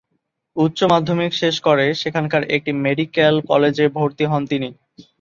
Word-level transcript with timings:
উচ্চ-মাধ্যমিক 0.55 1.31
শেষ 1.41 1.55
করে 1.67 1.85
সেখানকার 2.01 2.43
একটি 2.55 2.71
মেডিক্যাল 2.85 3.35
কলেজে 3.49 3.85
ভর্তি 3.95 4.25
হন 4.27 4.41
তিনি। 4.51 4.69